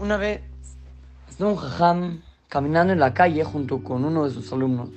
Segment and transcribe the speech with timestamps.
[0.00, 0.40] Una vez
[1.40, 4.88] un jajam caminando en la calle junto con uno de sus alumnos.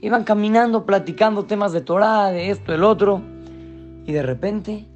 [0.00, 3.20] Iban caminando, platicando temas de Torah, de esto, del otro.
[4.06, 4.86] Y de repente,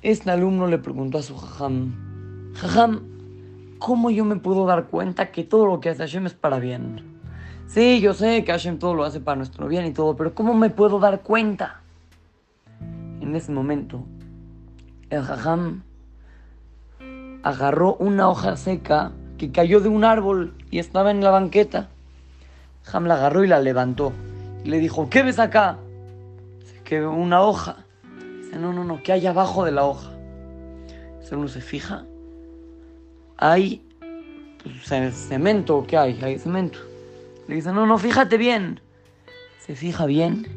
[0.00, 3.02] este alumno le preguntó a su jajam, jajam,
[3.80, 7.18] ¿cómo yo me puedo dar cuenta que todo lo que hace Hashem es para bien?
[7.66, 10.54] Sí, yo sé que Hashem todo lo hace para nuestro bien y todo, pero ¿cómo
[10.54, 11.80] me puedo dar cuenta?
[13.20, 14.04] En ese momento,
[15.10, 15.82] el jajam
[17.46, 21.88] agarró una hoja seca que cayó de un árbol y estaba en la banqueta.
[22.82, 24.12] Jajam la agarró y la levantó.
[24.64, 25.78] Le dijo, ¿qué ves acá?
[26.58, 27.84] Dice que una hoja.
[28.42, 30.10] Dice, no, no, no, ¿qué hay abajo de la hoja?
[31.20, 32.04] Dice, uno se fija.
[33.36, 33.80] Hay
[34.64, 36.18] pues, cemento, ¿qué hay?
[36.24, 36.80] Hay cemento.
[37.46, 38.80] Le dice, no, no, fíjate bien.
[39.60, 40.48] Se fija bien.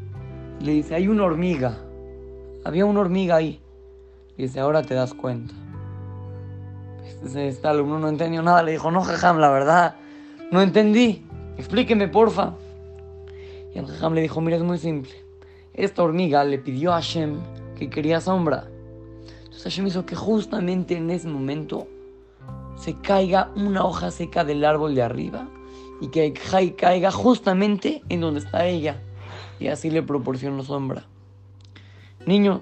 [0.59, 1.77] Le dice, hay una hormiga.
[2.65, 3.61] Había una hormiga ahí.
[4.39, 5.53] Dice, ahora te das cuenta.
[7.23, 8.63] Este, este alumno no entendió nada.
[8.63, 9.95] Le dijo, no, jajam, la verdad,
[10.51, 11.25] no entendí.
[11.57, 12.55] Explíqueme, porfa.
[13.73, 15.11] Y el jajam le dijo, mira, es muy simple.
[15.73, 17.39] Esta hormiga le pidió a Hashem
[17.77, 18.67] que quería sombra.
[19.43, 21.87] Entonces Hashem hizo que justamente en ese momento
[22.77, 25.47] se caiga una hoja seca del árbol de arriba
[26.01, 26.33] y que
[26.77, 29.01] caiga justamente en donde está ella.
[29.59, 31.05] Y así le proporcionó sombra.
[32.25, 32.61] Niños,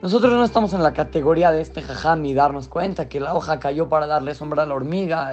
[0.00, 3.58] nosotros no estamos en la categoría de este jajam y darnos cuenta que la hoja
[3.58, 5.32] cayó para darle sombra a la hormiga.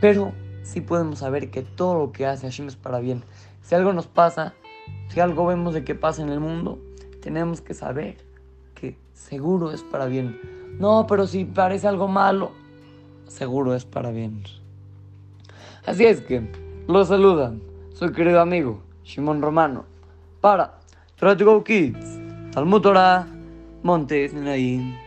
[0.00, 3.24] Pero sí podemos saber que todo lo que hace Hashem es para bien.
[3.62, 4.52] Si algo nos pasa,
[5.08, 6.78] si algo vemos de que pasa en el mundo,
[7.22, 8.18] tenemos que saber
[8.74, 10.38] que seguro es para bien.
[10.78, 12.52] No, pero si parece algo malo,
[13.26, 14.42] seguro es para bien.
[15.86, 16.46] Así es que,
[16.88, 17.62] los saludan.
[17.94, 19.84] Soy querido amigo, Shimon Romano.
[20.40, 20.74] Para
[21.16, 22.18] Try Kids,
[22.52, 23.31] Talmud.
[23.82, 25.01] Montes, ahí.